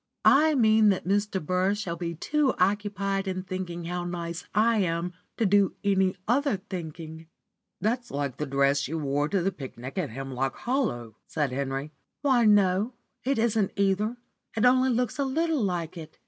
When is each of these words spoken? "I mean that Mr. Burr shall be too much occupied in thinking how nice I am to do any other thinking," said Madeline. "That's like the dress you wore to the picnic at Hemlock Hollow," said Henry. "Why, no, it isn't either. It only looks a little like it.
"I 0.25 0.55
mean 0.55 0.89
that 0.89 1.05
Mr. 1.07 1.39
Burr 1.45 1.75
shall 1.75 1.95
be 1.95 2.15
too 2.15 2.47
much 2.47 2.55
occupied 2.59 3.27
in 3.27 3.43
thinking 3.43 3.85
how 3.85 4.03
nice 4.03 4.45
I 4.55 4.77
am 4.79 5.13
to 5.37 5.45
do 5.45 5.75
any 5.83 6.15
other 6.27 6.57
thinking," 6.57 7.19
said 7.19 7.19
Madeline. 7.19 7.27
"That's 7.99 8.09
like 8.09 8.37
the 8.37 8.47
dress 8.47 8.87
you 8.87 8.97
wore 8.97 9.29
to 9.29 9.43
the 9.43 9.51
picnic 9.51 9.99
at 9.99 10.09
Hemlock 10.09 10.55
Hollow," 10.55 11.17
said 11.27 11.51
Henry. 11.51 11.91
"Why, 12.23 12.45
no, 12.45 12.93
it 13.23 13.37
isn't 13.37 13.73
either. 13.75 14.17
It 14.57 14.65
only 14.65 14.89
looks 14.89 15.19
a 15.19 15.23
little 15.23 15.61
like 15.61 15.95
it. 15.97 16.17